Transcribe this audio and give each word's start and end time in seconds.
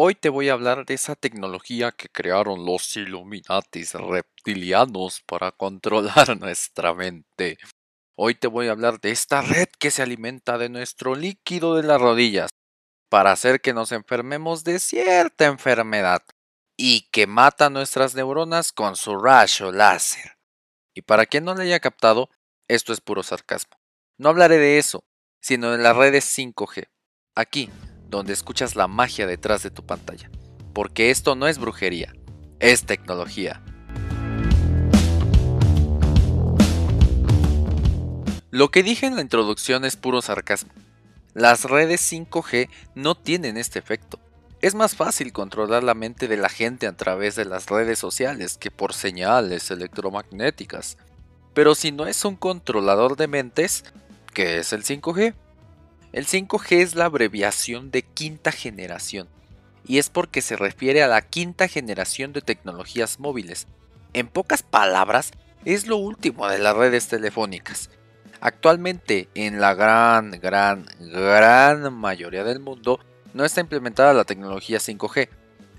Hoy 0.00 0.14
te 0.14 0.28
voy 0.28 0.48
a 0.48 0.52
hablar 0.52 0.86
de 0.86 0.94
esa 0.94 1.16
tecnología 1.16 1.90
que 1.90 2.08
crearon 2.08 2.64
los 2.64 2.96
Illuminatis 2.96 3.94
reptilianos 3.94 5.22
para 5.26 5.50
controlar 5.50 6.38
nuestra 6.38 6.94
mente. 6.94 7.58
Hoy 8.16 8.36
te 8.36 8.46
voy 8.46 8.68
a 8.68 8.70
hablar 8.70 9.00
de 9.00 9.10
esta 9.10 9.42
red 9.42 9.66
que 9.80 9.90
se 9.90 10.02
alimenta 10.02 10.56
de 10.56 10.68
nuestro 10.68 11.16
líquido 11.16 11.74
de 11.74 11.82
las 11.82 12.00
rodillas 12.00 12.48
para 13.10 13.32
hacer 13.32 13.60
que 13.60 13.74
nos 13.74 13.90
enfermemos 13.90 14.62
de 14.62 14.78
cierta 14.78 15.46
enfermedad 15.46 16.22
y 16.76 17.08
que 17.10 17.26
mata 17.26 17.68
nuestras 17.68 18.14
neuronas 18.14 18.70
con 18.70 18.94
su 18.94 19.18
rayo 19.18 19.72
láser. 19.72 20.36
Y 20.94 21.02
para 21.02 21.26
quien 21.26 21.42
no 21.42 21.56
le 21.56 21.64
haya 21.64 21.80
captado, 21.80 22.30
esto 22.68 22.92
es 22.92 23.00
puro 23.00 23.24
sarcasmo. 23.24 23.76
No 24.16 24.28
hablaré 24.28 24.58
de 24.58 24.78
eso, 24.78 25.02
sino 25.42 25.72
de 25.72 25.78
las 25.78 25.96
redes 25.96 26.24
5G. 26.38 26.86
Aquí, 27.34 27.68
donde 28.08 28.32
escuchas 28.32 28.76
la 28.76 28.88
magia 28.88 29.26
detrás 29.26 29.62
de 29.62 29.70
tu 29.70 29.84
pantalla. 29.84 30.30
Porque 30.72 31.10
esto 31.10 31.34
no 31.34 31.46
es 31.46 31.58
brujería, 31.58 32.14
es 32.60 32.84
tecnología. 32.84 33.62
Lo 38.50 38.70
que 38.70 38.82
dije 38.82 39.06
en 39.06 39.14
la 39.14 39.22
introducción 39.22 39.84
es 39.84 39.96
puro 39.96 40.22
sarcasmo. 40.22 40.72
Las 41.34 41.64
redes 41.64 42.00
5G 42.10 42.70
no 42.94 43.14
tienen 43.14 43.56
este 43.56 43.78
efecto. 43.78 44.18
Es 44.60 44.74
más 44.74 44.96
fácil 44.96 45.32
controlar 45.32 45.84
la 45.84 45.94
mente 45.94 46.26
de 46.26 46.36
la 46.36 46.48
gente 46.48 46.86
a 46.86 46.96
través 46.96 47.36
de 47.36 47.44
las 47.44 47.66
redes 47.66 47.98
sociales 47.98 48.56
que 48.58 48.70
por 48.70 48.94
señales 48.94 49.70
electromagnéticas. 49.70 50.96
Pero 51.54 51.74
si 51.74 51.92
no 51.92 52.06
es 52.06 52.24
un 52.24 52.36
controlador 52.36 53.16
de 53.16 53.28
mentes, 53.28 53.84
¿qué 54.34 54.58
es 54.58 54.72
el 54.72 54.82
5G? 54.82 55.34
El 56.12 56.26
5G 56.26 56.76
es 56.78 56.94
la 56.94 57.04
abreviación 57.04 57.90
de 57.90 58.02
quinta 58.02 58.50
generación, 58.50 59.28
y 59.86 59.98
es 59.98 60.08
porque 60.08 60.40
se 60.40 60.56
refiere 60.56 61.02
a 61.02 61.08
la 61.08 61.20
quinta 61.20 61.68
generación 61.68 62.32
de 62.32 62.40
tecnologías 62.40 63.20
móviles. 63.20 63.66
En 64.14 64.28
pocas 64.28 64.62
palabras, 64.62 65.32
es 65.66 65.86
lo 65.86 65.98
último 65.98 66.48
de 66.48 66.58
las 66.58 66.74
redes 66.74 67.08
telefónicas. 67.08 67.90
Actualmente, 68.40 69.28
en 69.34 69.60
la 69.60 69.74
gran, 69.74 70.30
gran, 70.30 70.86
gran 70.98 71.92
mayoría 71.92 72.44
del 72.44 72.60
mundo, 72.60 73.00
no 73.34 73.44
está 73.44 73.60
implementada 73.60 74.14
la 74.14 74.24
tecnología 74.24 74.78
5G. 74.78 75.28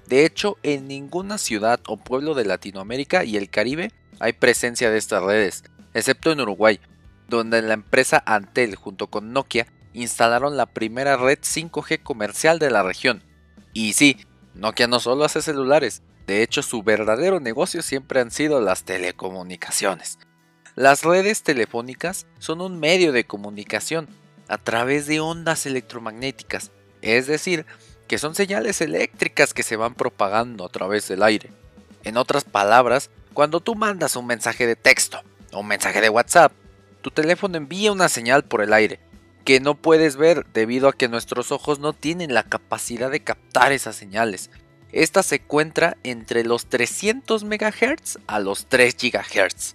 De 0.07 0.25
hecho, 0.25 0.57
en 0.61 0.87
ninguna 0.87 1.39
ciudad 1.39 1.79
o 1.87 1.97
pueblo 1.97 2.35
de 2.35 2.45
Latinoamérica 2.45 3.23
y 3.23 3.37
el 3.37 3.49
Caribe 3.49 3.91
hay 4.19 4.33
presencia 4.33 4.91
de 4.91 4.97
estas 4.97 5.23
redes, 5.23 5.63
excepto 5.93 6.31
en 6.31 6.41
Uruguay, 6.41 6.79
donde 7.27 7.61
la 7.61 7.73
empresa 7.73 8.21
Antel 8.25 8.75
junto 8.75 9.07
con 9.07 9.33
Nokia 9.33 9.67
instalaron 9.93 10.57
la 10.57 10.67
primera 10.67 11.17
red 11.17 11.39
5G 11.39 12.03
comercial 12.03 12.59
de 12.59 12.71
la 12.71 12.83
región. 12.83 13.23
Y 13.73 13.93
sí, 13.93 14.17
Nokia 14.53 14.87
no 14.87 14.99
solo 14.99 15.25
hace 15.25 15.41
celulares, 15.41 16.01
de 16.27 16.43
hecho 16.43 16.61
su 16.61 16.83
verdadero 16.83 17.39
negocio 17.39 17.81
siempre 17.81 18.19
han 18.19 18.31
sido 18.31 18.61
las 18.61 18.83
telecomunicaciones. 18.83 20.19
Las 20.75 21.03
redes 21.03 21.43
telefónicas 21.43 22.27
son 22.37 22.61
un 22.61 22.79
medio 22.79 23.11
de 23.11 23.25
comunicación 23.25 24.07
a 24.47 24.57
través 24.57 25.07
de 25.07 25.19
ondas 25.19 25.65
electromagnéticas, 25.65 26.71
es 27.01 27.27
decir, 27.27 27.65
que 28.07 28.17
son 28.17 28.33
señales 28.33 28.81
eléctricas 28.81 29.53
que 29.53 29.63
se 29.63 29.75
van 29.75 29.93
propagando 29.93 30.65
a 30.65 30.69
través 30.69 31.07
del 31.07 31.23
aire. 31.23 31.51
En 32.03 32.17
otras 32.17 32.43
palabras, 32.43 33.09
cuando 33.33 33.59
tú 33.59 33.75
mandas 33.75 34.15
un 34.15 34.25
mensaje 34.25 34.65
de 34.65 34.75
texto 34.75 35.21
o 35.51 35.59
un 35.59 35.67
mensaje 35.67 36.01
de 36.01 36.09
WhatsApp, 36.09 36.51
tu 37.01 37.11
teléfono 37.11 37.57
envía 37.57 37.91
una 37.91 38.09
señal 38.09 38.43
por 38.43 38.61
el 38.61 38.73
aire 38.73 38.99
que 39.49 39.59
no 39.59 39.73
puedes 39.73 40.15
ver 40.15 40.45
debido 40.53 40.87
a 40.87 40.93
que 40.93 41.07
nuestros 41.07 41.51
ojos 41.51 41.79
no 41.79 41.93
tienen 41.93 42.35
la 42.35 42.43
capacidad 42.43 43.09
de 43.09 43.21
captar 43.21 43.71
esas 43.71 43.95
señales. 43.95 44.51
Esta 44.91 45.23
se 45.23 45.37
encuentra 45.37 45.97
entre 46.03 46.43
los 46.43 46.67
300 46.67 47.45
MHz 47.45 48.19
a 48.27 48.39
los 48.39 48.67
3 48.67 48.95
GHz. 48.95 49.73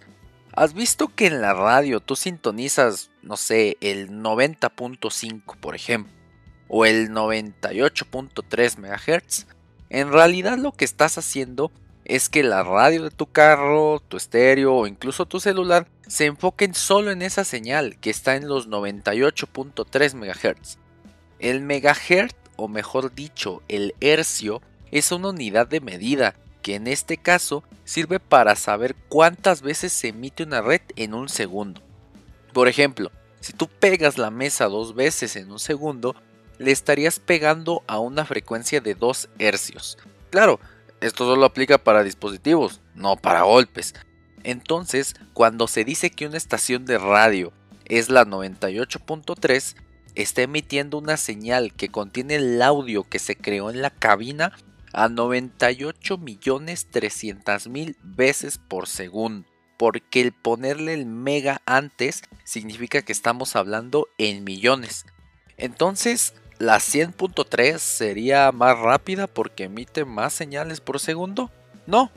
¿Has 0.53 0.75
visto 0.75 1.09
que 1.09 1.27
en 1.27 1.41
la 1.41 1.55
radio 1.55 1.99
tú 1.99 2.15
sintonizas, 2.15 3.11
no 3.21 3.37
sé, 3.37 3.77
el 3.81 4.11
90.5 4.11 5.57
por 5.57 5.75
ejemplo, 5.75 6.13
o 6.69 6.87
el 6.87 7.11
98.3 7.11 8.79
MHz? 8.79 9.47
En 9.91 10.13
realidad 10.13 10.57
lo 10.57 10.71
que 10.71 10.85
estás 10.85 11.19
haciendo 11.19 11.73
es 12.05 12.29
que 12.29 12.43
la 12.43 12.63
radio 12.63 13.05
de 13.05 13.11
tu 13.11 13.27
carro, 13.27 14.01
tu 14.09 14.17
estéreo 14.17 14.75
o 14.75 14.87
incluso 14.87 15.27
tu 15.27 15.41
celular 15.41 15.87
se 16.07 16.27
enfoquen 16.27 16.75
solo 16.75 17.11
en 17.11 17.23
esa 17.23 17.45
señal 17.45 17.97
que 17.99 18.11
está 18.11 18.37
en 18.37 18.49
los 18.49 18.69
98.3 18.69 20.15
MHz. 20.15 20.79
El 21.39 21.61
megahertz, 21.63 22.37
o 22.57 22.69
mejor 22.69 23.15
dicho, 23.15 23.63
el 23.69 23.95
hercio, 24.01 24.61
es 24.91 25.13
una 25.13 25.31
unidad 25.31 25.67
de 25.67 25.81
medida 25.81 26.35
que 26.63 26.77
en 26.77 26.87
este 26.87 27.17
caso 27.17 27.65
sirve 27.85 28.21
para 28.21 28.55
saber 28.57 28.95
cuántas 29.09 29.61
veces 29.63 29.93
se 29.93 30.09
emite 30.09 30.45
una 30.45 30.63
red 30.63 30.81
en 30.97 31.15
un 31.15 31.29
segundo. 31.29 31.81
Por 32.53 32.69
ejemplo, 32.69 33.11
si 33.41 33.53
tú 33.53 33.69
pegas 33.69 34.17
la 34.17 34.31
mesa 34.31 34.67
dos 34.67 34.95
veces 34.95 35.37
en 35.37 35.51
un 35.51 35.59
segundo, 35.59 36.15
le 36.59 36.71
estarías 36.71 37.19
pegando 37.19 37.83
a 37.87 37.99
una 37.99 38.25
frecuencia 38.25 38.81
de 38.81 38.95
2 38.95 39.29
hercios. 39.39 39.99
Claro, 40.31 40.61
esto 41.07 41.27
solo 41.27 41.45
aplica 41.45 41.77
para 41.77 42.03
dispositivos, 42.03 42.81
no 42.95 43.17
para 43.17 43.43
golpes. 43.43 43.95
Entonces, 44.43 45.15
cuando 45.35 45.69
se 45.69 45.85
dice 45.85 46.11
que 46.11 46.27
una 46.27 46.39
estación 46.39 46.87
de 46.87 46.97
radio 46.97 47.53
es 47.85 48.09
la 48.09 48.25
98.3, 48.25 49.77
está 50.15 50.43
emitiendo 50.43 50.97
una 50.97 51.19
señal 51.19 51.75
que 51.75 51.91
contiene 51.91 52.37
el 52.37 52.63
audio 52.63 53.05
que 53.05 53.19
se 53.19 53.37
creó 53.37 53.69
en 53.69 53.83
la 53.83 53.91
cabina 53.91 54.55
a 54.95 55.09
98.300.000 55.09 57.97
veces 58.03 58.57
por 58.59 58.89
segundo. 58.89 59.47
Porque 59.77 60.23
el 60.23 60.33
ponerle 60.33 60.95
el 60.95 61.05
mega 61.05 61.61
antes 61.67 62.23
significa 62.45 63.03
que 63.03 63.13
estamos 63.13 63.57
hablando 63.57 64.09
en 64.17 64.45
millones. 64.45 65.05
Entonces, 65.59 66.33
la 66.65 66.79
100.3 66.79 67.79
sería 67.79 68.51
más 68.51 68.79
rápida 68.79 69.27
porque 69.27 69.65
emite 69.65 70.05
más 70.05 70.33
señales 70.33 70.81
por 70.81 70.99
segundo? 70.99 71.51
No, 71.87 72.11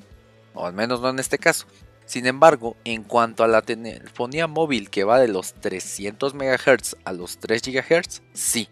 o 0.53 0.65
al 0.65 0.73
menos 0.73 1.01
no 1.01 1.09
en 1.09 1.19
este 1.19 1.37
caso. 1.37 1.67
Sin 2.05 2.25
embargo, 2.25 2.77
en 2.85 3.03
cuanto 3.03 3.43
a 3.43 3.47
la 3.47 3.61
telefonía 3.61 4.47
móvil 4.47 4.89
que 4.89 5.03
va 5.03 5.19
de 5.19 5.27
los 5.27 5.53
300 5.55 6.33
MHz 6.33 6.95
a 7.03 7.11
los 7.11 7.37
3 7.39 7.61
GHz, 7.61 8.21
sí. 8.33 8.69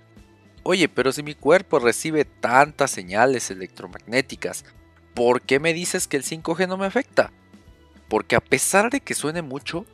Oye, 0.63 0.87
pero 0.87 1.11
si 1.11 1.21
mi 1.21 1.35
cuerpo 1.35 1.79
recibe 1.79 2.23
tantas 2.23 2.91
señales 2.91 3.51
electromagnéticas, 3.51 4.63
¿por 5.13 5.41
qué 5.41 5.59
me 5.59 5.73
dices 5.73 6.07
que 6.07 6.15
el 6.15 6.23
5G 6.23 6.67
no 6.69 6.77
me 6.77 6.85
afecta? 6.85 7.33
Porque 8.07 8.37
a 8.37 8.41
pesar 8.41 8.89
de 8.89 9.01
que 9.01 9.13
suene 9.13 9.41
mucho, 9.41 9.85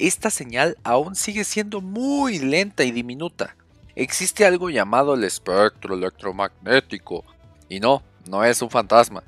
esta 0.00 0.30
señal 0.30 0.76
aún 0.82 1.14
sigue 1.14 1.44
siendo 1.44 1.80
muy 1.80 2.40
lenta 2.40 2.82
y 2.82 2.90
diminuta 2.90 3.54
existe 3.98 4.46
algo 4.46 4.70
llamado 4.70 5.14
el 5.14 5.24
espectro 5.24 5.94
electromagnético. 5.94 7.24
Y 7.68 7.80
no, 7.80 8.02
no 8.28 8.44
es 8.44 8.62
un 8.62 8.70
fantasma, 8.70 9.24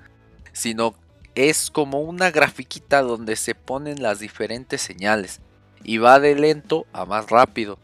sino 0.53 0.95
es 1.35 1.71
como 1.71 2.01
una 2.01 2.31
grafiquita 2.31 3.03
donde 3.03 3.37
se 3.37 3.55
ponen 3.55 4.03
las 4.03 4.21
diferentes 4.21 4.81
señales 4.81 5.41
y 5.83 5.99
va 5.99 6.21
de 6.21 6.37
lento 6.37 6.87
a 6.93 7.05
más 7.05 7.29
rápido. 7.31 7.79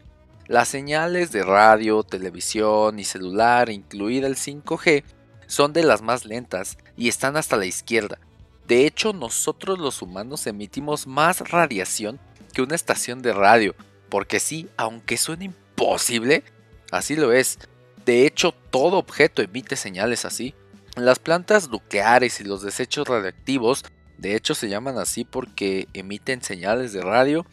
Las 0.47 0.69
señales 0.69 1.33
de 1.33 1.43
radio, 1.43 2.03
televisión 2.03 2.99
y 2.99 3.03
celular, 3.03 3.69
incluida 3.69 4.27
el 4.27 4.37
5G, 4.37 5.03
son 5.45 5.73
de 5.73 5.83
las 5.83 6.01
más 6.01 6.23
lentas 6.23 6.77
y 6.95 7.09
están 7.09 7.35
hasta 7.35 7.57
la 7.57 7.65
izquierda. 7.65 8.17
De 8.65 8.85
hecho, 8.85 9.11
nosotros 9.11 9.77
los 9.77 10.01
humanos 10.01 10.47
emitimos 10.47 11.05
más 11.05 11.49
radiación 11.49 12.19
que 12.53 12.61
una 12.61 12.75
estación 12.75 13.21
de 13.21 13.33
radio, 13.33 13.75
porque 14.09 14.39
sí, 14.39 14.69
aunque 14.77 15.17
suene 15.17 15.45
imposible, 15.45 16.43
Así 16.91 17.15
lo 17.15 17.33
es. 17.33 17.59
De 18.05 18.25
hecho, 18.25 18.53
todo 18.71 18.97
objeto 18.97 19.41
emite 19.41 19.75
señales 19.75 20.25
así. 20.25 20.55
Las 20.95 21.19
plantas 21.19 21.69
nucleares 21.69 22.39
y 22.39 22.43
los 22.43 22.61
desechos 22.61 23.07
radioactivos, 23.07 23.83
de 24.17 24.35
hecho 24.35 24.55
se 24.55 24.69
llaman 24.69 24.97
así 24.97 25.25
porque 25.25 25.87
emiten 25.93 26.41
señales 26.41 26.93
de 26.93 27.01
radio, 27.01 27.45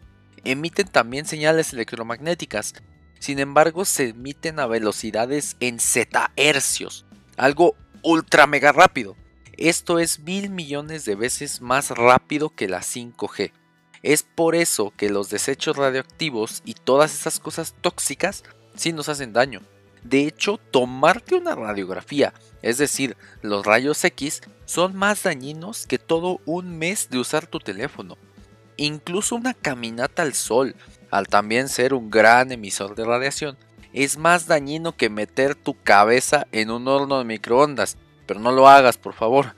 emiten 0.45 0.89
también 0.89 1.27
señales 1.27 1.73
electromagnéticas. 1.73 2.75
Sin 3.19 3.39
embargo, 3.39 3.85
se 3.85 4.11
emiten 4.11 4.61
a 4.61 4.67
velocidades 4.67 5.57
en 5.61 5.81
zetahercios, 5.81 7.05
algo 7.37 7.75
ultra 8.03 8.47
mega 8.47 8.73
rápido. 8.73 9.17
Esto 9.57 9.99
es 9.99 10.21
mil 10.21 10.51
millones 10.51 11.05
de 11.05 11.15
veces 11.15 11.61
más 11.61 11.91
rápido 11.91 12.51
que 12.51 12.69
la 12.69 12.81
5G. 12.81 13.53
Es 14.03 14.23
por 14.23 14.55
eso 14.55 14.93
que 14.97 15.11
los 15.11 15.31
desechos 15.31 15.77
radioactivos 15.77 16.63
y 16.65 16.75
todas 16.75 17.15
esas 17.15 17.41
cosas 17.41 17.75
tóxicas 17.81 18.45
sí 18.75 18.93
nos 18.93 19.09
hacen 19.09 19.33
daño. 19.33 19.61
De 20.03 20.27
hecho, 20.27 20.59
tomarte 20.71 21.35
una 21.35 21.55
radiografía, 21.55 22.35
es 22.61 22.79
decir, 22.79 23.17
los 23.41 23.65
rayos 23.65 24.05
X, 24.05 24.43
son 24.67 24.95
más 24.95 25.23
dañinos 25.23 25.87
que 25.87 25.99
todo 25.99 26.41
un 26.45 26.79
mes 26.79 27.09
de 27.09 27.19
usar 27.19 27.47
tu 27.47 27.59
teléfono. 27.59 28.19
Incluso 28.77 29.37
una 29.37 29.55
caminata 29.55 30.23
al 30.23 30.35
sol, 30.35 30.75
al 31.11 31.29
también 31.29 31.69
ser 31.69 31.95
un 31.95 32.11
gran 32.11 32.53
emisor 32.53 32.95
de 32.95 33.05
radiación, 33.05 33.57
es 33.95 34.19
más 34.19 34.47
dañino 34.47 34.97
que 34.97 35.09
meter 35.09 35.55
tu 35.55 35.81
cabeza 35.81 36.47
en 36.53 36.71
un 36.71 36.87
horno 36.89 37.19
de 37.19 37.25
microondas, 37.25 37.97
pero 38.27 38.41
no 38.41 38.53
lo 38.53 38.69
hagas, 38.69 38.99
por 38.99 39.15
favor. 39.15 39.55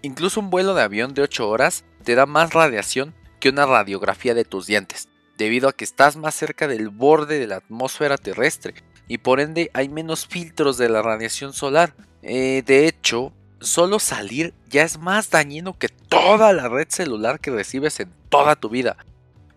Incluso 0.00 0.40
un 0.40 0.50
vuelo 0.50 0.74
de 0.74 0.82
avión 0.82 1.14
de 1.14 1.22
8 1.22 1.48
horas 1.48 1.84
te 2.04 2.14
da 2.14 2.24
más 2.24 2.52
radiación 2.52 3.14
que 3.40 3.48
una 3.48 3.66
radiografía 3.66 4.34
de 4.34 4.44
tus 4.44 4.66
dientes, 4.66 5.08
debido 5.38 5.68
a 5.68 5.72
que 5.72 5.84
estás 5.84 6.16
más 6.16 6.34
cerca 6.34 6.68
del 6.68 6.88
borde 6.88 7.38
de 7.38 7.46
la 7.46 7.56
atmósfera 7.56 8.16
terrestre 8.16 8.74
y 9.08 9.18
por 9.18 9.40
ende 9.40 9.70
hay 9.74 9.88
menos 9.88 10.26
filtros 10.26 10.78
de 10.78 10.88
la 10.88 11.02
radiación 11.02 11.52
solar. 11.52 11.94
Eh, 12.22 12.62
de 12.64 12.86
hecho, 12.86 13.32
solo 13.60 13.98
salir 13.98 14.54
ya 14.68 14.84
es 14.84 14.98
más 14.98 15.30
dañino 15.30 15.78
que 15.78 15.88
toda 15.88 16.52
la 16.52 16.68
red 16.68 16.86
celular 16.88 17.40
que 17.40 17.50
recibes 17.50 18.00
en 18.00 18.12
toda 18.28 18.56
tu 18.56 18.68
vida. 18.68 18.96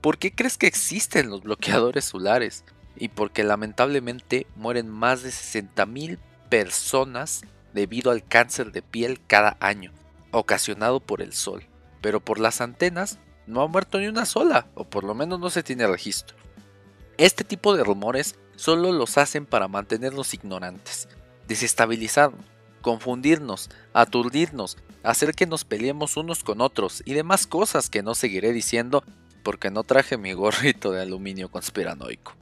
¿Por 0.01 0.18
qué 0.18 0.33
crees 0.33 0.57
que 0.57 0.68
existen 0.68 1.30
los 1.30 1.44
bloqueadores 1.44 2.06
solares? 2.06 2.63
Y 2.95 3.10
porque 3.10 3.44
lamentablemente 3.44 4.48
mueren 4.56 4.89
más 4.89 5.24
de 5.24 5.30
60.000 5.30 6.18
personas 6.50 7.42
debido 7.74 8.12
al 8.12 8.24
cáncer 8.24 8.72
de 8.72 8.81
piel 8.81 9.19
cada 9.25 9.57
año, 9.60 9.92
ocasionado 10.31 11.00
por 11.00 11.22
el 11.22 11.33
sol. 11.33 11.66
Pero 12.01 12.19
por 12.19 12.39
las 12.39 12.62
antenas 12.62 13.19
no 13.47 13.62
ha 13.62 13.68
muerto 13.68 14.00
ni 14.00 14.07
una 14.07 14.25
sola, 14.25 14.68
o 14.75 14.83
por 14.83 15.03
lo 15.03 15.13
menos 15.13 15.39
no 15.39 15.50
se 15.50 15.63
tiene 15.63 15.88
registro. 15.88 16.36
Este 17.18 17.44
tipo 17.44 17.75
de 17.75 17.83
rumores 17.83 18.36
solo 18.56 18.92
los 18.92 19.18
hacen 19.18 19.45
para 19.45 19.68
mantenernos 19.68 20.33
ignorantes, 20.33 21.07
desestabilizarnos, 21.47 22.44
confundirnos, 22.81 23.69
aturdirnos, 23.94 24.77
hacer 25.03 25.33
que 25.33 25.47
nos 25.47 25.65
peleemos 25.65 26.18
unos 26.18 26.44
con 26.44 26.62
otros 26.62 27.01
y 27.06 27.13
demás 27.13 27.47
cosas 27.47 27.89
que 27.89 28.03
no 28.03 28.15
seguiré 28.15 28.51
diciendo 28.51 29.03
porque 29.44 29.71
no 29.71 29.83
traje 29.83 30.18
mi 30.18 30.33
gorrito 30.33 30.91
de 30.91 31.01
aluminio 31.01 31.50
conspiranoico. 31.50 32.36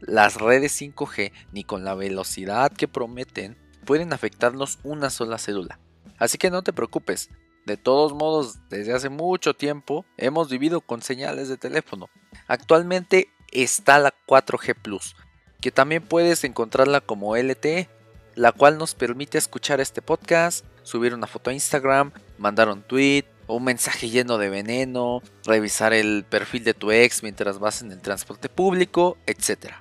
Las 0.00 0.34
redes 0.34 0.80
5G, 0.80 1.32
ni 1.52 1.62
con 1.64 1.84
la 1.84 1.94
velocidad 1.94 2.72
que 2.72 2.88
prometen, 2.88 3.56
pueden 3.84 4.12
afectarnos 4.12 4.78
una 4.82 5.10
sola 5.10 5.38
célula. 5.38 5.78
Así 6.18 6.38
que 6.38 6.50
no 6.50 6.62
te 6.62 6.72
preocupes, 6.72 7.30
de 7.66 7.76
todos 7.76 8.12
modos, 8.12 8.58
desde 8.68 8.92
hace 8.92 9.08
mucho 9.08 9.54
tiempo 9.54 10.04
hemos 10.16 10.48
vivido 10.48 10.80
con 10.80 11.02
señales 11.02 11.48
de 11.48 11.56
teléfono. 11.56 12.08
Actualmente 12.46 13.28
está 13.52 13.98
la 13.98 14.14
4G 14.26 14.74
Plus, 14.80 15.14
que 15.60 15.70
también 15.70 16.02
puedes 16.02 16.44
encontrarla 16.44 17.00
como 17.00 17.36
LTE, 17.36 17.88
la 18.34 18.52
cual 18.52 18.78
nos 18.78 18.94
permite 18.94 19.38
escuchar 19.38 19.80
este 19.80 20.02
podcast, 20.02 20.64
subir 20.82 21.14
una 21.14 21.26
foto 21.26 21.50
a 21.50 21.52
Instagram, 21.52 22.12
mandar 22.38 22.68
un 22.68 22.82
tweet, 22.82 23.24
un 23.46 23.64
mensaje 23.64 24.08
lleno 24.08 24.38
de 24.38 24.48
veneno, 24.48 25.22
revisar 25.44 25.92
el 25.92 26.24
perfil 26.28 26.64
de 26.64 26.74
tu 26.74 26.90
ex 26.90 27.22
mientras 27.22 27.58
vas 27.58 27.82
en 27.82 27.92
el 27.92 28.00
transporte 28.00 28.48
público, 28.48 29.18
etc. 29.26 29.74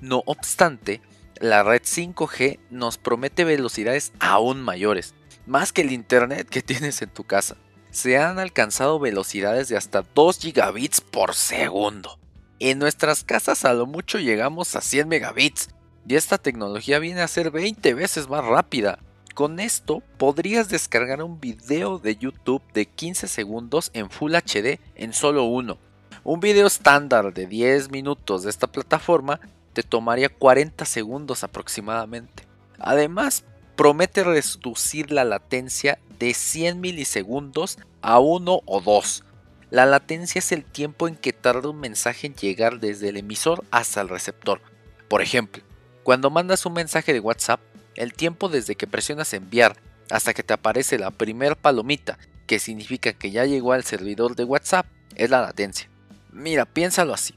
No 0.00 0.22
obstante, 0.26 1.02
la 1.40 1.62
red 1.62 1.82
5G 1.82 2.58
nos 2.70 2.98
promete 2.98 3.44
velocidades 3.44 4.12
aún 4.18 4.62
mayores, 4.62 5.14
más 5.48 5.72
que 5.72 5.80
el 5.82 5.92
internet 5.92 6.48
que 6.48 6.62
tienes 6.62 7.00
en 7.02 7.08
tu 7.08 7.24
casa. 7.24 7.56
Se 7.90 8.18
han 8.18 8.38
alcanzado 8.38 9.00
velocidades 9.00 9.68
de 9.68 9.76
hasta 9.76 10.02
2 10.14 10.38
gigabits 10.38 11.00
por 11.00 11.34
segundo. 11.34 12.18
En 12.60 12.78
nuestras 12.78 13.24
casas 13.24 13.64
a 13.64 13.72
lo 13.72 13.86
mucho 13.86 14.18
llegamos 14.18 14.76
a 14.76 14.82
100 14.82 15.08
megabits 15.08 15.70
y 16.06 16.16
esta 16.16 16.38
tecnología 16.38 16.98
viene 16.98 17.22
a 17.22 17.28
ser 17.28 17.50
20 17.50 17.94
veces 17.94 18.28
más 18.28 18.44
rápida. 18.44 18.98
Con 19.34 19.58
esto 19.58 20.02
podrías 20.18 20.68
descargar 20.68 21.22
un 21.22 21.40
video 21.40 21.98
de 21.98 22.16
YouTube 22.16 22.62
de 22.74 22.86
15 22.86 23.28
segundos 23.28 23.90
en 23.94 24.10
Full 24.10 24.34
HD 24.34 24.80
en 24.96 25.12
solo 25.12 25.44
uno. 25.44 25.78
Un 26.24 26.40
video 26.40 26.66
estándar 26.66 27.32
de 27.32 27.46
10 27.46 27.90
minutos 27.90 28.42
de 28.42 28.50
esta 28.50 28.66
plataforma 28.66 29.40
te 29.72 29.82
tomaría 29.82 30.28
40 30.28 30.84
segundos 30.84 31.42
aproximadamente. 31.44 32.44
Además, 32.78 33.44
promete 33.78 34.24
reducir 34.24 35.12
la 35.12 35.22
latencia 35.22 36.00
de 36.18 36.34
100 36.34 36.80
milisegundos 36.80 37.78
a 38.02 38.18
1 38.18 38.62
o 38.66 38.80
2. 38.80 39.24
La 39.70 39.86
latencia 39.86 40.40
es 40.40 40.50
el 40.50 40.64
tiempo 40.64 41.06
en 41.06 41.14
que 41.14 41.32
tarda 41.32 41.68
un 41.68 41.78
mensaje 41.78 42.26
en 42.26 42.34
llegar 42.34 42.80
desde 42.80 43.10
el 43.10 43.18
emisor 43.18 43.64
hasta 43.70 44.00
el 44.00 44.08
receptor. 44.08 44.60
Por 45.08 45.22
ejemplo, 45.22 45.62
cuando 46.02 46.28
mandas 46.28 46.66
un 46.66 46.72
mensaje 46.72 47.12
de 47.12 47.20
WhatsApp, 47.20 47.60
el 47.94 48.14
tiempo 48.14 48.48
desde 48.48 48.74
que 48.74 48.88
presionas 48.88 49.32
enviar 49.32 49.76
hasta 50.10 50.34
que 50.34 50.42
te 50.42 50.54
aparece 50.54 50.98
la 50.98 51.12
primer 51.12 51.54
palomita, 51.54 52.18
que 52.48 52.58
significa 52.58 53.12
que 53.12 53.30
ya 53.30 53.44
llegó 53.44 53.74
al 53.74 53.84
servidor 53.84 54.34
de 54.34 54.42
WhatsApp, 54.42 54.86
es 55.14 55.30
la 55.30 55.40
latencia. 55.40 55.88
Mira, 56.32 56.64
piénsalo 56.64 57.14
así. 57.14 57.36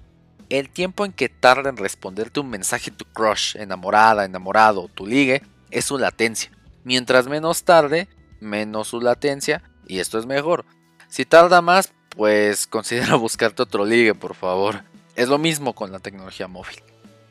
El 0.50 0.72
tiempo 0.72 1.06
en 1.06 1.14
que 1.14 1.30
tarda 1.30 1.70
en 1.70 1.78
responderte 1.78 2.40
un 2.40 2.50
mensaje 2.50 2.90
tu 2.90 3.06
crush, 3.06 3.56
enamorada, 3.58 4.26
enamorado, 4.26 4.88
tu 4.88 5.06
ligue, 5.06 5.44
es 5.72 5.86
su 5.86 5.98
latencia. 5.98 6.52
Mientras 6.84 7.28
menos 7.28 7.64
tarde, 7.64 8.08
menos 8.40 8.90
su 8.90 9.02
latencia 9.02 9.64
y 9.88 10.00
esto 10.00 10.20
es 10.20 10.26
mejor. 10.26 10.66
Si 11.08 11.26
tarda 11.26 11.62
más, 11.62 11.94
pues 12.16 12.68
considera 12.68 13.16
buscarte 13.16 13.64
otro 13.64 13.86
ligue, 13.86 14.14
por 14.14 14.36
favor. 14.36 14.84
Es 15.16 15.28
lo 15.28 15.38
mismo 15.38 15.74
con 15.74 15.92
la 15.92 16.00
tecnología 16.00 16.48
móvil. 16.48 16.84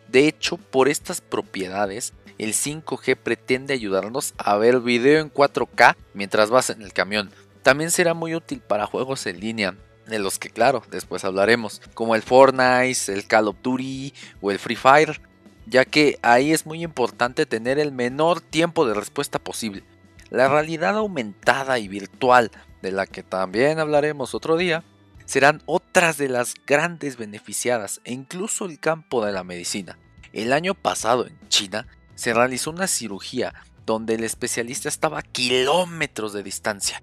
De 0.08 0.26
hecho, 0.26 0.56
por 0.56 0.88
estas 0.88 1.20
propiedades, 1.20 2.12
el 2.38 2.52
5G 2.52 3.16
pretende 3.16 3.74
ayudarnos 3.74 4.34
a 4.38 4.56
ver 4.56 4.80
video 4.80 5.20
en 5.20 5.32
4K 5.32 5.94
mientras 6.14 6.50
vas 6.50 6.70
en 6.70 6.82
el 6.82 6.92
camión. 6.92 7.30
También 7.62 7.90
será 7.90 8.14
muy 8.14 8.34
útil 8.34 8.60
para 8.60 8.86
juegos 8.86 9.26
en 9.26 9.40
línea, 9.40 9.76
de 10.06 10.18
los 10.18 10.38
que 10.38 10.50
claro, 10.50 10.82
después 10.90 11.24
hablaremos, 11.24 11.80
como 11.94 12.14
el 12.14 12.22
Fortnite, 12.22 13.12
el 13.12 13.26
Call 13.26 13.48
of 13.48 13.56
Duty 13.62 14.12
o 14.40 14.50
el 14.50 14.58
Free 14.58 14.76
Fire 14.76 15.20
ya 15.70 15.84
que 15.84 16.18
ahí 16.22 16.52
es 16.52 16.66
muy 16.66 16.82
importante 16.82 17.46
tener 17.46 17.78
el 17.78 17.92
menor 17.92 18.40
tiempo 18.40 18.86
de 18.86 18.94
respuesta 18.94 19.38
posible. 19.38 19.84
La 20.28 20.48
realidad 20.48 20.96
aumentada 20.96 21.78
y 21.78 21.86
virtual, 21.86 22.50
de 22.82 22.90
la 22.90 23.06
que 23.06 23.22
también 23.22 23.78
hablaremos 23.78 24.34
otro 24.34 24.56
día, 24.56 24.82
serán 25.26 25.62
otras 25.66 26.18
de 26.18 26.28
las 26.28 26.54
grandes 26.66 27.16
beneficiadas 27.16 28.00
e 28.04 28.12
incluso 28.12 28.64
el 28.64 28.80
campo 28.80 29.24
de 29.24 29.30
la 29.30 29.44
medicina. 29.44 29.96
El 30.32 30.52
año 30.52 30.74
pasado 30.74 31.26
en 31.26 31.38
China 31.48 31.86
se 32.16 32.34
realizó 32.34 32.70
una 32.70 32.88
cirugía 32.88 33.54
donde 33.86 34.16
el 34.16 34.24
especialista 34.24 34.88
estaba 34.88 35.20
a 35.20 35.22
kilómetros 35.22 36.32
de 36.32 36.42
distancia 36.42 37.02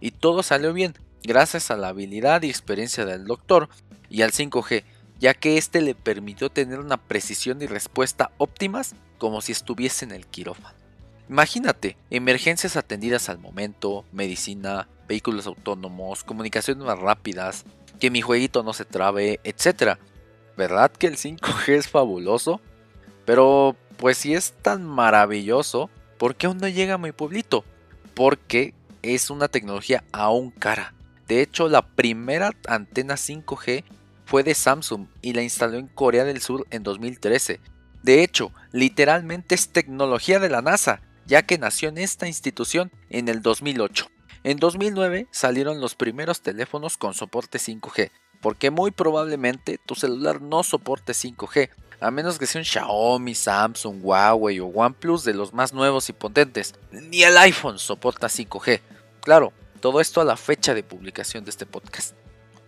y 0.00 0.10
todo 0.10 0.42
salió 0.42 0.72
bien 0.72 0.94
gracias 1.22 1.70
a 1.70 1.76
la 1.76 1.88
habilidad 1.88 2.42
y 2.42 2.50
experiencia 2.50 3.04
del 3.04 3.26
doctor 3.26 3.68
y 4.08 4.22
al 4.22 4.32
5G 4.32 4.84
ya 5.18 5.34
que 5.34 5.58
este 5.58 5.80
le 5.80 5.94
permitió 5.94 6.50
tener 6.50 6.78
una 6.78 6.96
precisión 6.96 7.60
y 7.62 7.66
respuesta 7.66 8.30
óptimas 8.38 8.94
como 9.18 9.40
si 9.40 9.52
estuviese 9.52 10.04
en 10.04 10.12
el 10.12 10.26
quirófano. 10.26 10.76
Imagínate, 11.28 11.96
emergencias 12.10 12.76
atendidas 12.76 13.28
al 13.28 13.38
momento, 13.38 14.04
medicina, 14.12 14.88
vehículos 15.06 15.46
autónomos, 15.46 16.24
comunicaciones 16.24 16.84
más 16.84 16.98
rápidas, 16.98 17.64
que 18.00 18.10
mi 18.10 18.22
jueguito 18.22 18.62
no 18.62 18.72
se 18.72 18.84
trabe, 18.84 19.40
etc. 19.44 19.98
¿Verdad 20.56 20.90
que 20.90 21.06
el 21.06 21.16
5G 21.16 21.68
es 21.74 21.88
fabuloso? 21.88 22.60
Pero, 23.26 23.76
pues 23.98 24.18
si 24.18 24.34
es 24.34 24.54
tan 24.62 24.84
maravilloso, 24.84 25.90
¿por 26.16 26.34
qué 26.34 26.46
aún 26.46 26.58
no 26.58 26.68
llega 26.68 26.94
a 26.94 26.98
mi 26.98 27.12
pueblito? 27.12 27.64
Porque 28.14 28.72
es 29.02 29.28
una 29.28 29.48
tecnología 29.48 30.04
aún 30.12 30.50
cara. 30.50 30.94
De 31.26 31.42
hecho, 31.42 31.68
la 31.68 31.82
primera 31.82 32.52
antena 32.66 33.14
5G 33.14 33.84
fue 34.28 34.42
de 34.42 34.54
Samsung 34.54 35.06
y 35.22 35.32
la 35.32 35.40
instaló 35.40 35.78
en 35.78 35.86
Corea 35.86 36.24
del 36.24 36.42
Sur 36.42 36.66
en 36.68 36.82
2013. 36.82 37.60
De 38.02 38.22
hecho, 38.22 38.52
literalmente 38.72 39.54
es 39.54 39.70
tecnología 39.70 40.38
de 40.38 40.50
la 40.50 40.60
NASA, 40.60 41.00
ya 41.26 41.44
que 41.44 41.56
nació 41.56 41.88
en 41.88 41.96
esta 41.96 42.28
institución 42.28 42.92
en 43.08 43.28
el 43.28 43.40
2008. 43.40 44.10
En 44.44 44.58
2009 44.58 45.28
salieron 45.30 45.80
los 45.80 45.94
primeros 45.94 46.42
teléfonos 46.42 46.98
con 46.98 47.14
soporte 47.14 47.56
5G, 47.56 48.10
porque 48.42 48.70
muy 48.70 48.90
probablemente 48.90 49.78
tu 49.78 49.94
celular 49.94 50.42
no 50.42 50.62
soporte 50.62 51.14
5G, 51.14 51.70
a 51.98 52.10
menos 52.10 52.38
que 52.38 52.46
sea 52.46 52.60
un 52.60 52.66
Xiaomi, 52.66 53.34
Samsung, 53.34 54.00
Huawei 54.02 54.60
o 54.60 54.66
OnePlus 54.66 55.24
de 55.24 55.32
los 55.32 55.54
más 55.54 55.72
nuevos 55.72 56.10
y 56.10 56.12
potentes. 56.12 56.74
Ni 56.92 57.22
el 57.22 57.38
iPhone 57.38 57.78
soporta 57.78 58.26
5G. 58.26 58.82
Claro, 59.22 59.54
todo 59.80 60.02
esto 60.02 60.20
a 60.20 60.26
la 60.26 60.36
fecha 60.36 60.74
de 60.74 60.82
publicación 60.82 61.44
de 61.44 61.50
este 61.50 61.64
podcast. 61.64 62.14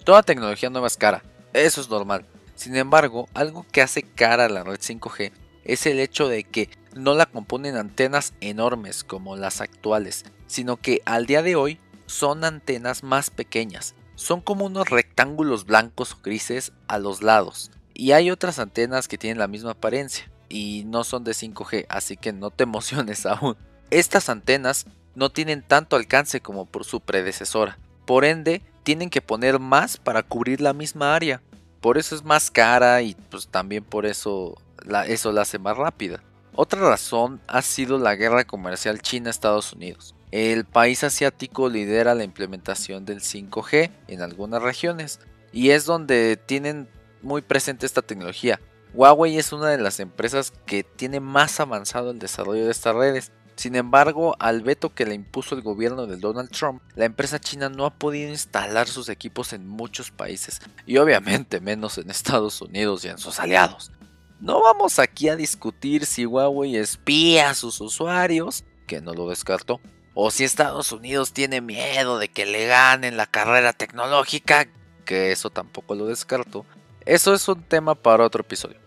Toda 0.05 0.23
tecnología 0.23 0.71
nueva 0.71 0.87
es 0.87 0.97
cara, 0.97 1.23
eso 1.53 1.81
es 1.81 1.89
normal. 1.89 2.27
Sin 2.55 2.77
embargo, 2.77 3.29
algo 3.35 3.65
que 3.73 3.83
hace 3.83 4.03
cara 4.03 4.45
a 4.45 4.49
la 4.49 4.63
red 4.63 4.79
5G 4.79 5.33
es 5.65 5.87
el 5.87 5.99
hecho 5.99 6.29
de 6.29 6.45
que 6.45 6.69
no 6.95 7.15
la 7.15 7.27
componen 7.27 7.77
antenas 7.77 8.35
enormes 8.41 9.05
como 9.05 9.37
las 9.37 9.61
actuales, 9.61 10.25
sino 10.47 10.77
que 10.77 11.01
al 11.05 11.27
día 11.27 11.43
de 11.43 11.57
hoy 11.57 11.79
son 12.07 12.45
antenas 12.45 13.03
más 13.03 13.31
pequeñas. 13.31 13.95
Son 14.17 14.41
como 14.41 14.67
unos 14.67 14.91
rectángulos 14.91 15.65
blancos 15.65 16.13
o 16.13 16.19
grises 16.23 16.73
a 16.89 16.99
los 16.99 17.23
lados. 17.23 17.71
Y 17.95 18.13
hay 18.13 18.31
otras 18.31 18.59
antenas 18.59 19.09
que 19.09 19.19
tienen 19.19 19.39
la 19.39 19.49
misma 19.49 19.73
apariencia 19.73 20.31
y 20.49 20.85
no 20.87 21.05
son 21.05 21.25
de 21.25 21.33
5G, 21.33 21.87
así 21.89 22.17
que 22.17 22.33
no 22.33 22.51
te 22.51 22.65
emociones 22.65 23.25
aún. 23.25 23.57
Estas 23.91 24.29
antenas 24.29 24.87
no 25.15 25.31
tienen 25.31 25.63
tanto 25.63 25.97
alcance 25.97 26.41
como 26.41 26.67
por 26.67 26.85
su 26.85 27.01
predecesora. 27.01 27.79
Por 28.05 28.25
ende, 28.25 28.63
tienen 28.83 29.11
que 29.11 29.23
poner 29.23 29.59
más 29.59 29.97
para 29.97 30.23
cubrir 30.23 30.61
la 30.61 30.73
misma 30.73 31.15
área. 31.15 31.43
Por 31.81 31.99
eso 31.99 32.15
es 32.15 32.25
más 32.25 32.51
cara 32.51 33.01
y 33.03 33.15
pues 33.31 33.49
también 33.49 33.85
por 33.85 34.07
eso 34.07 34.57
la, 34.85 35.07
eso 35.07 35.33
la 35.33 35.43
hace 35.43 35.59
más 35.59 35.77
rápida. 35.77 36.23
Otra 36.55 36.81
razón 36.81 37.41
ha 37.47 37.63
sido 37.63 37.99
la 37.99 38.17
guerra 38.17 38.45
comercial 38.45 39.01
China-Estados 39.01 39.73
Unidos. 39.73 40.15
el 40.31 40.65
país 40.65 41.03
asiático 41.03 41.69
lidera 41.69 42.15
la 42.15 42.23
implementación 42.23 43.05
del 43.05 43.21
5G 43.21 43.91
en 44.09 44.23
algunas 44.23 44.63
regiones 44.63 45.19
y 45.53 45.71
es 45.71 45.85
donde 45.87 46.37
tienen 46.37 46.89
muy 47.23 47.43
presente 47.43 47.87
esta 47.87 48.03
tecnología. 48.03 48.61
Huawei 48.95 49.39
es 49.39 49.53
una 49.53 49.69
de 49.69 49.79
las 49.79 50.01
empresas 50.01 50.53
que 50.67 50.83
tiene 50.83 51.21
más 51.21 51.61
avanzado 51.61 52.11
el 52.11 52.19
desarrollo 52.19 52.65
de 52.65 52.73
estas 52.73 52.95
redes. 52.95 53.33
Sin 53.61 53.77
embargo, 53.77 54.37
al 54.39 54.63
veto 54.63 54.95
que 54.95 55.05
le 55.05 55.15
impuso 55.15 55.55
el 55.55 55.61
gobierno 55.61 56.07
de 56.07 56.17
Donald 56.17 56.49
Trump, 56.49 56.81
la 56.95 57.05
empresa 57.05 57.39
china 57.39 57.69
no 57.69 57.85
ha 57.85 57.91
podido 57.91 58.31
instalar 58.31 58.89
sus 58.89 59.11
equipos 59.11 59.53
en 59.53 59.69
muchos 59.69 60.11
países 60.11 60.63
y 60.87 60.97
obviamente 60.97 61.61
menos 61.61 61.99
en 61.99 62.09
Estados 62.09 62.63
Unidos 62.63 63.05
y 63.05 63.09
en 63.09 63.19
sus 63.19 63.39
aliados. 63.39 63.93
No 64.41 64.63
vamos 64.63 64.99
aquí 64.99 65.29
a 65.29 65.37
discutir 65.37 66.07
si 66.07 66.25
Huawei 66.25 66.77
espía 66.77 67.51
a 67.51 67.55
sus 67.55 67.83
usuarios, 67.83 68.65
que 68.87 69.03
no 69.03 69.13
lo 69.13 69.29
descartó, 69.29 69.79
o 70.15 70.31
si 70.31 70.45
Estados 70.45 70.91
Unidos 70.91 71.35
tiene 71.35 71.61
miedo 71.61 72.19
de 72.19 72.29
que 72.29 72.47
le 72.47 72.67
ganen 72.67 73.19
la 73.19 73.27
carrera 73.27 73.75
tecnológica, 73.75 74.69
que 75.05 75.33
eso 75.33 75.51
tampoco 75.51 75.95
lo 75.95 76.07
descarto. 76.07 76.65
Eso 77.05 77.35
es 77.35 77.47
un 77.47 77.63
tema 77.63 77.95
para 77.95 78.25
otro 78.25 78.41
episodio. 78.41 78.79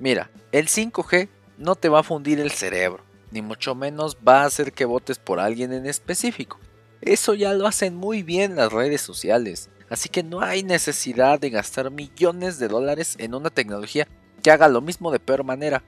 Mira, 0.00 0.32
el 0.50 0.66
5G 0.66 1.28
no 1.58 1.76
te 1.76 1.88
va 1.88 2.00
a 2.00 2.02
fundir 2.02 2.40
el 2.40 2.50
cerebro, 2.50 3.04
ni 3.30 3.42
mucho 3.42 3.74
menos 3.74 4.16
va 4.26 4.42
a 4.42 4.46
hacer 4.46 4.72
que 4.72 4.84
votes 4.84 5.18
por 5.18 5.40
alguien 5.40 5.72
en 5.72 5.86
específico. 5.86 6.58
Eso 7.00 7.34
ya 7.34 7.54
lo 7.54 7.66
hacen 7.66 7.96
muy 7.96 8.22
bien 8.22 8.56
las 8.56 8.72
redes 8.72 9.00
sociales, 9.00 9.70
así 9.88 10.08
que 10.08 10.22
no 10.22 10.40
hay 10.40 10.62
necesidad 10.62 11.40
de 11.40 11.50
gastar 11.50 11.90
millones 11.90 12.58
de 12.58 12.68
dólares 12.68 13.16
en 13.18 13.34
una 13.34 13.50
tecnología 13.50 14.06
que 14.42 14.50
haga 14.50 14.68
lo 14.68 14.80
mismo 14.80 15.10
de 15.10 15.20
peor 15.20 15.44
manera. 15.44 15.82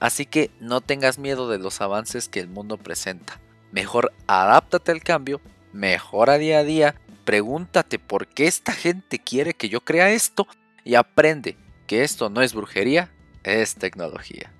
Así 0.00 0.26
que 0.26 0.50
no 0.58 0.80
tengas 0.80 1.18
miedo 1.18 1.48
de 1.48 1.58
los 1.58 1.80
avances 1.80 2.28
que 2.28 2.40
el 2.40 2.48
mundo 2.48 2.76
presenta. 2.76 3.40
Mejor 3.70 4.12
adáptate 4.26 4.90
al 4.90 5.02
cambio, 5.02 5.40
mejora 5.72 6.38
día 6.38 6.58
a 6.58 6.64
día, 6.64 6.96
pregúntate 7.24 7.98
por 7.98 8.26
qué 8.26 8.46
esta 8.46 8.72
gente 8.72 9.18
quiere 9.18 9.54
que 9.54 9.68
yo 9.68 9.80
crea 9.80 10.10
esto 10.10 10.48
y 10.84 10.96
aprende 10.96 11.56
que 11.86 12.02
esto 12.02 12.30
no 12.30 12.42
es 12.42 12.52
brujería, 12.52 13.12
es 13.44 13.76
tecnología. 13.76 14.50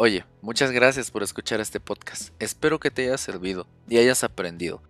Oye, 0.00 0.24
muchas 0.42 0.70
gracias 0.70 1.10
por 1.10 1.24
escuchar 1.24 1.58
este 1.58 1.80
podcast. 1.80 2.30
Espero 2.38 2.78
que 2.78 2.92
te 2.92 3.02
haya 3.02 3.18
servido 3.18 3.66
y 3.88 3.98
hayas 3.98 4.22
aprendido. 4.22 4.80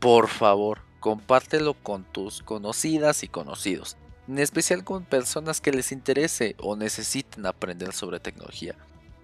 Por 0.00 0.28
favor, 0.28 0.80
compártelo 1.00 1.72
con 1.72 2.04
tus 2.04 2.42
conocidas 2.42 3.22
y 3.22 3.28
conocidos, 3.28 3.96
en 4.28 4.38
especial 4.38 4.84
con 4.84 5.06
personas 5.06 5.62
que 5.62 5.72
les 5.72 5.92
interese 5.92 6.56
o 6.58 6.76
necesiten 6.76 7.46
aprender 7.46 7.94
sobre 7.94 8.20
tecnología. 8.20 8.74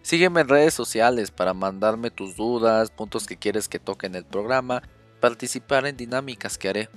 Sígueme 0.00 0.40
en 0.40 0.48
redes 0.48 0.72
sociales 0.72 1.30
para 1.30 1.52
mandarme 1.52 2.10
tus 2.10 2.34
dudas, 2.36 2.90
puntos 2.90 3.26
que 3.26 3.36
quieres 3.36 3.68
que 3.68 3.78
toque 3.78 4.06
en 4.06 4.14
el 4.14 4.24
programa, 4.24 4.82
participar 5.20 5.84
en 5.84 5.98
dinámicas 5.98 6.56
que 6.56 6.70
haré. 6.70 6.88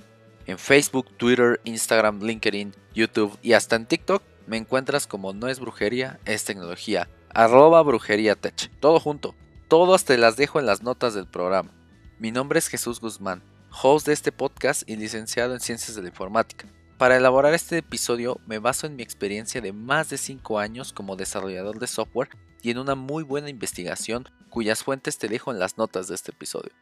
En 0.46 0.56
Facebook, 0.56 1.14
Twitter, 1.18 1.60
Instagram, 1.64 2.22
LinkedIn, 2.22 2.72
YouTube 2.94 3.38
y 3.42 3.52
hasta 3.52 3.76
en 3.76 3.84
TikTok 3.84 4.22
me 4.46 4.56
encuentras 4.56 5.06
como 5.06 5.34
No 5.34 5.48
es 5.48 5.60
brujería, 5.60 6.18
es 6.24 6.44
tecnología. 6.44 7.06
Arroba 7.38 7.82
brujería 7.82 8.34
tech. 8.34 8.70
Todo 8.80 8.98
junto. 8.98 9.34
Todos 9.68 10.06
te 10.06 10.16
las 10.16 10.38
dejo 10.38 10.58
en 10.58 10.64
las 10.64 10.82
notas 10.82 11.12
del 11.12 11.26
programa. 11.26 11.70
Mi 12.18 12.32
nombre 12.32 12.58
es 12.58 12.68
Jesús 12.68 12.98
Guzmán, 12.98 13.42
host 13.82 14.06
de 14.06 14.14
este 14.14 14.32
podcast 14.32 14.88
y 14.88 14.96
licenciado 14.96 15.52
en 15.52 15.60
Ciencias 15.60 15.94
de 15.94 16.00
la 16.00 16.08
Informática. 16.08 16.66
Para 16.96 17.18
elaborar 17.18 17.52
este 17.52 17.76
episodio 17.76 18.40
me 18.46 18.58
baso 18.58 18.86
en 18.86 18.96
mi 18.96 19.02
experiencia 19.02 19.60
de 19.60 19.74
más 19.74 20.08
de 20.08 20.16
5 20.16 20.58
años 20.58 20.94
como 20.94 21.14
desarrollador 21.14 21.78
de 21.78 21.88
software 21.88 22.30
y 22.62 22.70
en 22.70 22.78
una 22.78 22.94
muy 22.94 23.22
buena 23.22 23.50
investigación 23.50 24.26
cuyas 24.48 24.82
fuentes 24.82 25.18
te 25.18 25.28
dejo 25.28 25.52
en 25.52 25.58
las 25.58 25.76
notas 25.76 26.08
de 26.08 26.14
este 26.14 26.30
episodio. 26.30 26.72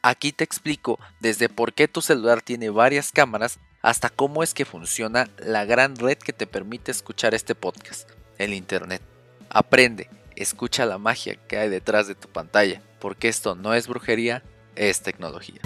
Aquí 0.00 0.30
te 0.30 0.44
explico 0.44 1.00
desde 1.18 1.48
por 1.48 1.72
qué 1.72 1.88
tu 1.88 2.02
celular 2.02 2.40
tiene 2.40 2.70
varias 2.70 3.10
cámaras 3.10 3.58
hasta 3.82 4.10
cómo 4.10 4.44
es 4.44 4.54
que 4.54 4.64
funciona 4.64 5.28
la 5.38 5.64
gran 5.64 5.96
red 5.96 6.18
que 6.18 6.32
te 6.32 6.46
permite 6.46 6.92
escuchar 6.92 7.34
este 7.34 7.56
podcast, 7.56 8.08
el 8.38 8.54
Internet. 8.54 9.02
Aprende, 9.56 10.10
escucha 10.34 10.84
la 10.84 10.98
magia 10.98 11.36
que 11.46 11.56
hay 11.56 11.68
detrás 11.68 12.08
de 12.08 12.16
tu 12.16 12.26
pantalla, 12.26 12.82
porque 12.98 13.28
esto 13.28 13.54
no 13.54 13.72
es 13.72 13.86
brujería, 13.86 14.42
es 14.74 15.00
tecnología. 15.00 15.60